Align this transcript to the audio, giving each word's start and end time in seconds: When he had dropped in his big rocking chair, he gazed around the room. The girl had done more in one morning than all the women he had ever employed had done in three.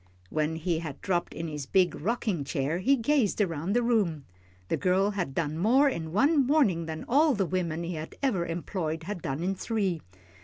When 0.31 0.55
he 0.55 0.79
had 0.79 0.99
dropped 0.99 1.31
in 1.31 1.47
his 1.47 1.67
big 1.67 1.93
rocking 1.93 2.43
chair, 2.43 2.79
he 2.79 2.95
gazed 2.95 3.39
around 3.39 3.73
the 3.73 3.83
room. 3.83 4.25
The 4.67 4.75
girl 4.75 5.11
had 5.11 5.35
done 5.35 5.59
more 5.59 5.87
in 5.87 6.11
one 6.11 6.47
morning 6.47 6.87
than 6.87 7.05
all 7.07 7.35
the 7.35 7.45
women 7.45 7.83
he 7.83 7.93
had 7.93 8.15
ever 8.23 8.47
employed 8.47 9.03
had 9.03 9.21
done 9.21 9.43
in 9.43 9.53
three. 9.53 10.01